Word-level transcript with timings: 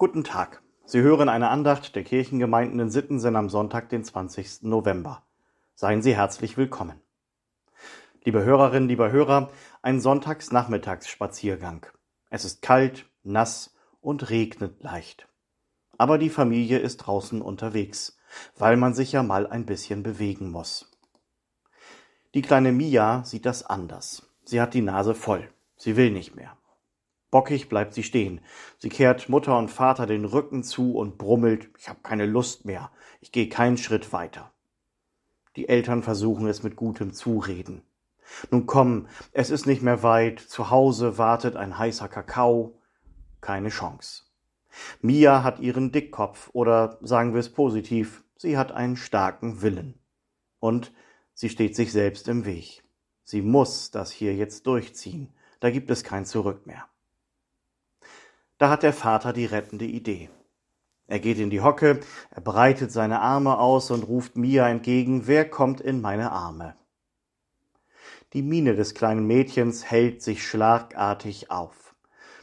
Guten 0.00 0.24
Tag. 0.24 0.62
Sie 0.86 1.02
hören 1.02 1.28
eine 1.28 1.50
Andacht 1.50 1.94
der 1.94 2.04
Kirchengemeinden 2.04 2.80
in 2.80 2.90
Sittensen 2.90 3.36
am 3.36 3.50
Sonntag, 3.50 3.90
den 3.90 4.02
20. 4.02 4.62
November. 4.62 5.26
Seien 5.74 6.00
Sie 6.00 6.16
herzlich 6.16 6.56
willkommen. 6.56 6.98
Liebe 8.24 8.42
Hörerinnen, 8.42 8.88
lieber 8.88 9.12
Hörer, 9.12 9.50
ein 9.82 10.00
Sonntagsnachmittagsspaziergang. 10.00 11.84
Es 12.30 12.46
ist 12.46 12.62
kalt, 12.62 13.10
nass 13.24 13.74
und 14.00 14.30
regnet 14.30 14.82
leicht. 14.82 15.28
Aber 15.98 16.16
die 16.16 16.30
Familie 16.30 16.78
ist 16.78 16.96
draußen 16.96 17.42
unterwegs, 17.42 18.18
weil 18.56 18.78
man 18.78 18.94
sich 18.94 19.12
ja 19.12 19.22
mal 19.22 19.46
ein 19.46 19.66
bisschen 19.66 20.02
bewegen 20.02 20.50
muss. 20.50 20.90
Die 22.32 22.40
kleine 22.40 22.72
Mia 22.72 23.22
sieht 23.24 23.44
das 23.44 23.66
anders. 23.66 24.30
Sie 24.44 24.62
hat 24.62 24.72
die 24.72 24.80
Nase 24.80 25.14
voll. 25.14 25.52
Sie 25.76 25.98
will 25.98 26.10
nicht 26.10 26.36
mehr. 26.36 26.56
Bockig 27.30 27.68
bleibt 27.68 27.94
sie 27.94 28.02
stehen. 28.02 28.40
Sie 28.78 28.88
kehrt 28.88 29.28
Mutter 29.28 29.56
und 29.56 29.70
Vater 29.70 30.06
den 30.06 30.24
Rücken 30.24 30.62
zu 30.62 30.96
und 30.96 31.18
brummelt, 31.18 31.70
ich 31.78 31.88
habe 31.88 32.00
keine 32.02 32.26
Lust 32.26 32.64
mehr, 32.64 32.90
ich 33.20 33.30
gehe 33.30 33.48
keinen 33.48 33.76
Schritt 33.76 34.12
weiter. 34.12 34.52
Die 35.56 35.68
Eltern 35.68 36.02
versuchen 36.02 36.46
es 36.48 36.62
mit 36.62 36.76
gutem 36.76 37.12
Zureden. 37.12 37.82
Nun 38.50 38.66
komm, 38.66 39.08
es 39.32 39.50
ist 39.50 39.66
nicht 39.66 39.82
mehr 39.82 40.02
weit, 40.02 40.40
zu 40.40 40.70
Hause 40.70 41.18
wartet 41.18 41.56
ein 41.56 41.78
heißer 41.78 42.08
Kakao. 42.08 42.80
Keine 43.40 43.70
Chance. 43.70 44.24
Mia 45.00 45.42
hat 45.42 45.58
ihren 45.58 45.92
Dickkopf 45.92 46.50
oder 46.52 46.98
sagen 47.00 47.32
wir 47.32 47.40
es 47.40 47.52
positiv, 47.52 48.22
sie 48.36 48.56
hat 48.56 48.70
einen 48.72 48.96
starken 48.96 49.62
Willen. 49.62 49.98
Und 50.60 50.92
sie 51.34 51.48
steht 51.48 51.74
sich 51.74 51.90
selbst 51.92 52.28
im 52.28 52.44
Weg. 52.44 52.84
Sie 53.24 53.42
muss 53.42 53.90
das 53.90 54.10
hier 54.10 54.34
jetzt 54.34 54.66
durchziehen. 54.66 55.32
Da 55.60 55.70
gibt 55.70 55.90
es 55.90 56.04
kein 56.04 56.24
Zurück 56.24 56.66
mehr. 56.66 56.86
Da 58.60 58.68
hat 58.68 58.82
der 58.82 58.92
Vater 58.92 59.32
die 59.32 59.46
rettende 59.46 59.86
Idee. 59.86 60.28
Er 61.06 61.18
geht 61.18 61.38
in 61.38 61.48
die 61.48 61.62
Hocke, 61.62 62.00
er 62.30 62.42
breitet 62.42 62.92
seine 62.92 63.20
Arme 63.20 63.58
aus 63.58 63.90
und 63.90 64.02
ruft 64.02 64.36
Mia 64.36 64.68
entgegen, 64.68 65.26
wer 65.26 65.48
kommt 65.48 65.80
in 65.80 66.02
meine 66.02 66.30
Arme? 66.30 66.76
Die 68.34 68.42
Miene 68.42 68.74
des 68.74 68.92
kleinen 68.92 69.26
Mädchens 69.26 69.90
hält 69.90 70.20
sich 70.20 70.46
schlagartig 70.46 71.50
auf. 71.50 71.94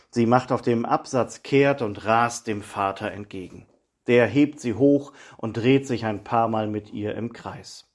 Sie 0.09 0.26
macht 0.26 0.52
auf 0.52 0.64
dem 0.64 0.86
Absatz 0.86 1.44
kehrt 1.44 1.84
und 1.84 2.04
rast 2.06 2.48
dem 2.48 2.64
Vater 2.64 3.12
entgegen. 3.12 3.68
Der 4.08 4.26
hebt 4.26 4.59
sie 4.59 4.74
hoch 4.74 5.14
und 5.38 5.56
dreht 5.56 5.86
sich 5.86 6.04
ein 6.04 6.24
paar 6.24 6.48
Mal 6.48 6.68
mit 6.68 6.92
ihr 6.92 7.14
im 7.14 7.31
Kreis. 7.31 7.94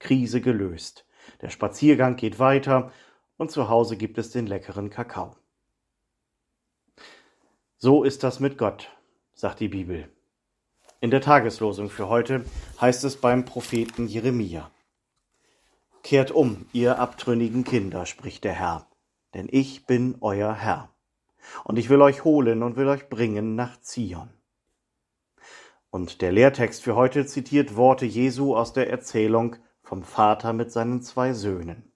Krise 0.00 0.40
gelöst. 0.40 1.06
Der 1.40 1.50
Spaziergang 1.50 2.16
geht 2.16 2.40
weiter 2.40 2.90
und 3.36 3.52
zu 3.52 3.68
Hause 3.68 3.96
gibt 3.96 4.18
es 4.18 4.32
den 4.32 4.48
leckeren 4.48 4.90
Kakao. 4.90 5.36
So 7.84 8.02
ist 8.02 8.22
das 8.22 8.40
mit 8.40 8.56
Gott, 8.56 8.88
sagt 9.34 9.60
die 9.60 9.68
Bibel. 9.68 10.08
In 11.00 11.10
der 11.10 11.20
Tageslosung 11.20 11.90
für 11.90 12.08
heute 12.08 12.46
heißt 12.80 13.04
es 13.04 13.18
beim 13.18 13.44
Propheten 13.44 14.06
Jeremia. 14.06 14.70
Kehrt 16.02 16.30
um, 16.30 16.64
ihr 16.72 16.98
abtrünnigen 16.98 17.62
Kinder, 17.62 18.06
spricht 18.06 18.44
der 18.44 18.54
Herr, 18.54 18.86
denn 19.34 19.48
ich 19.50 19.84
bin 19.84 20.16
euer 20.22 20.54
Herr. 20.54 20.94
Und 21.64 21.78
ich 21.78 21.90
will 21.90 22.00
euch 22.00 22.24
holen 22.24 22.62
und 22.62 22.76
will 22.76 22.88
euch 22.88 23.10
bringen 23.10 23.54
nach 23.54 23.78
Zion. 23.82 24.30
Und 25.90 26.22
der 26.22 26.32
Lehrtext 26.32 26.82
für 26.82 26.96
heute 26.96 27.26
zitiert 27.26 27.76
Worte 27.76 28.06
Jesu 28.06 28.56
aus 28.56 28.72
der 28.72 28.88
Erzählung 28.88 29.56
vom 29.82 30.04
Vater 30.04 30.54
mit 30.54 30.72
seinen 30.72 31.02
zwei 31.02 31.34
Söhnen. 31.34 31.92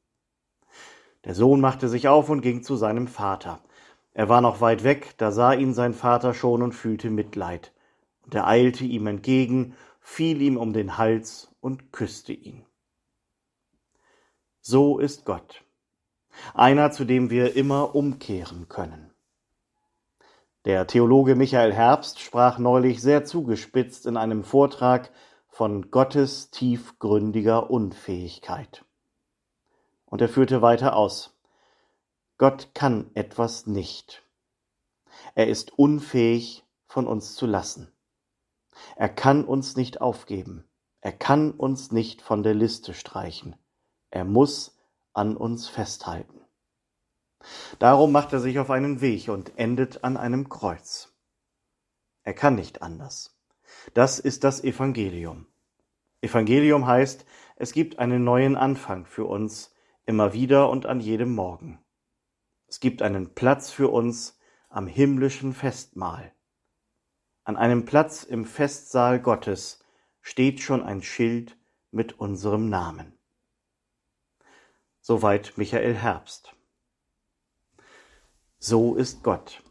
Der 1.24 1.34
Sohn 1.34 1.62
machte 1.62 1.88
sich 1.88 2.08
auf 2.08 2.28
und 2.28 2.42
ging 2.42 2.62
zu 2.62 2.76
seinem 2.76 3.08
Vater. 3.08 3.62
Er 4.18 4.28
war 4.28 4.40
noch 4.40 4.60
weit 4.60 4.82
weg, 4.82 5.14
da 5.18 5.30
sah 5.30 5.52
ihn 5.52 5.74
sein 5.74 5.94
Vater 5.94 6.34
schon 6.34 6.64
und 6.64 6.72
fühlte 6.72 7.08
Mitleid. 7.08 7.72
Und 8.24 8.34
er 8.34 8.48
eilte 8.48 8.82
ihm 8.82 9.06
entgegen, 9.06 9.76
fiel 10.00 10.42
ihm 10.42 10.56
um 10.56 10.72
den 10.72 10.98
Hals 10.98 11.54
und 11.60 11.92
küsste 11.92 12.32
ihn. 12.32 12.66
So 14.60 14.98
ist 14.98 15.24
Gott. 15.24 15.62
Einer, 16.52 16.90
zu 16.90 17.04
dem 17.04 17.30
wir 17.30 17.54
immer 17.54 17.94
umkehren 17.94 18.68
können. 18.68 19.12
Der 20.64 20.88
Theologe 20.88 21.36
Michael 21.36 21.72
Herbst 21.72 22.18
sprach 22.18 22.58
neulich 22.58 23.00
sehr 23.00 23.24
zugespitzt 23.24 24.04
in 24.04 24.16
einem 24.16 24.42
Vortrag 24.42 25.12
von 25.46 25.92
Gottes 25.92 26.50
tiefgründiger 26.50 27.70
Unfähigkeit. 27.70 28.84
Und 30.06 30.20
er 30.20 30.28
führte 30.28 30.60
weiter 30.60 30.96
aus. 30.96 31.37
Gott 32.38 32.70
kann 32.72 33.10
etwas 33.14 33.66
nicht. 33.66 34.22
Er 35.34 35.48
ist 35.48 35.76
unfähig, 35.76 36.64
von 36.86 37.08
uns 37.08 37.34
zu 37.34 37.46
lassen. 37.46 37.92
Er 38.96 39.08
kann 39.08 39.44
uns 39.44 39.76
nicht 39.76 40.00
aufgeben. 40.00 40.64
Er 41.00 41.12
kann 41.12 41.50
uns 41.50 41.90
nicht 41.90 42.22
von 42.22 42.44
der 42.44 42.54
Liste 42.54 42.94
streichen. 42.94 43.56
Er 44.10 44.24
muss 44.24 44.78
an 45.12 45.36
uns 45.36 45.66
festhalten. 45.66 46.40
Darum 47.80 48.12
macht 48.12 48.32
er 48.32 48.40
sich 48.40 48.60
auf 48.60 48.70
einen 48.70 49.00
Weg 49.00 49.28
und 49.28 49.58
endet 49.58 50.04
an 50.04 50.16
einem 50.16 50.48
Kreuz. 50.48 51.12
Er 52.22 52.34
kann 52.34 52.54
nicht 52.54 52.82
anders. 52.82 53.36
Das 53.94 54.20
ist 54.20 54.44
das 54.44 54.62
Evangelium. 54.62 55.46
Evangelium 56.20 56.86
heißt, 56.86 57.26
es 57.56 57.72
gibt 57.72 57.98
einen 57.98 58.22
neuen 58.22 58.56
Anfang 58.56 59.06
für 59.06 59.24
uns, 59.24 59.74
immer 60.06 60.32
wieder 60.32 60.70
und 60.70 60.86
an 60.86 61.00
jedem 61.00 61.34
Morgen. 61.34 61.84
Es 62.68 62.80
gibt 62.80 63.00
einen 63.00 63.34
Platz 63.34 63.70
für 63.70 63.88
uns 63.88 64.38
am 64.68 64.86
himmlischen 64.86 65.54
Festmahl. 65.54 66.32
An 67.44 67.56
einem 67.56 67.86
Platz 67.86 68.24
im 68.24 68.44
Festsaal 68.44 69.20
Gottes 69.20 69.82
steht 70.20 70.60
schon 70.60 70.82
ein 70.82 71.02
Schild 71.02 71.56
mit 71.90 72.20
unserem 72.20 72.68
Namen. 72.68 73.18
Soweit 75.00 75.54
Michael 75.56 75.94
Herbst. 75.94 76.54
So 78.58 78.96
ist 78.96 79.22
Gott. 79.22 79.62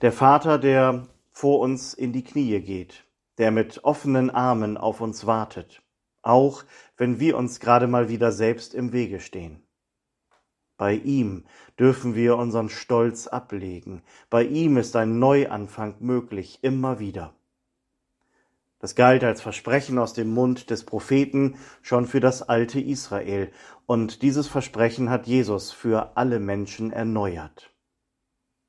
Der 0.00 0.12
Vater, 0.12 0.58
der 0.58 1.06
vor 1.30 1.60
uns 1.60 1.94
in 1.94 2.12
die 2.12 2.24
Knie 2.24 2.58
geht, 2.60 3.04
der 3.38 3.52
mit 3.52 3.84
offenen 3.84 4.30
Armen 4.30 4.76
auf 4.76 5.00
uns 5.00 5.24
wartet, 5.24 5.82
auch 6.22 6.64
wenn 6.96 7.20
wir 7.20 7.36
uns 7.36 7.60
gerade 7.60 7.86
mal 7.86 8.08
wieder 8.08 8.32
selbst 8.32 8.74
im 8.74 8.92
Wege 8.92 9.20
stehen. 9.20 9.62
Bei 10.78 10.94
ihm 10.94 11.44
dürfen 11.78 12.14
wir 12.14 12.36
unseren 12.36 12.70
Stolz 12.70 13.26
ablegen. 13.26 14.02
Bei 14.30 14.44
ihm 14.44 14.76
ist 14.76 14.96
ein 14.96 15.18
Neuanfang 15.18 15.96
möglich, 15.98 16.60
immer 16.62 17.00
wieder. 17.00 17.34
Das 18.78 18.94
galt 18.94 19.24
als 19.24 19.40
Versprechen 19.42 19.98
aus 19.98 20.14
dem 20.14 20.30
Mund 20.30 20.70
des 20.70 20.84
Propheten 20.84 21.56
schon 21.82 22.06
für 22.06 22.20
das 22.20 22.42
alte 22.42 22.80
Israel, 22.80 23.50
und 23.86 24.22
dieses 24.22 24.46
Versprechen 24.46 25.10
hat 25.10 25.26
Jesus 25.26 25.72
für 25.72 26.16
alle 26.16 26.38
Menschen 26.38 26.92
erneuert. 26.92 27.74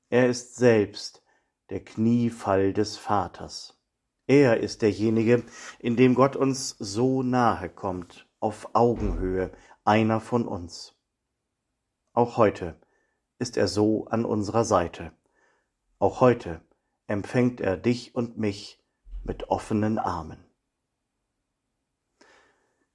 Er 0.10 0.28
ist 0.28 0.56
selbst 0.56 1.22
der 1.70 1.84
Kniefall 1.84 2.74
des 2.74 2.98
Vaters. 2.98 3.80
Er 4.26 4.60
ist 4.62 4.82
derjenige, 4.82 5.44
in 5.78 5.96
dem 5.96 6.16
Gott 6.16 6.36
uns 6.36 6.76
so 6.80 7.22
nahe 7.22 7.70
kommt, 7.70 8.28
auf 8.40 8.70
Augenhöhe, 8.74 9.52
einer 9.86 10.20
von 10.20 10.48
uns. 10.48 10.99
Auch 12.20 12.36
heute 12.36 12.76
ist 13.38 13.56
er 13.56 13.70
so 13.70 14.08
an 14.08 14.26
unserer 14.26 14.66
Seite. 14.66 15.14
Auch 16.00 16.20
heute 16.20 16.60
empfängt 17.08 17.62
er 17.62 17.78
dich 17.78 18.14
und 18.14 18.38
mich 18.38 18.84
mit 19.24 19.48
offenen 19.48 19.98
Armen. 19.98 20.44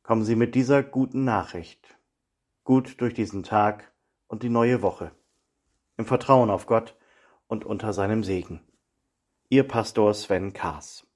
Kommen 0.02 0.26
Sie 0.26 0.36
mit 0.36 0.54
dieser 0.54 0.82
guten 0.82 1.24
Nachricht 1.24 1.98
gut 2.64 3.00
durch 3.00 3.14
diesen 3.14 3.42
Tag 3.42 3.94
und 4.26 4.42
die 4.42 4.50
neue 4.50 4.82
Woche, 4.82 5.10
im 5.96 6.04
Vertrauen 6.04 6.50
auf 6.50 6.66
Gott 6.66 6.94
und 7.46 7.64
unter 7.64 7.94
seinem 7.94 8.24
Segen. 8.24 8.60
Ihr 9.48 9.66
Pastor 9.66 10.12
Sven 10.12 10.52
Kaas. 10.52 11.06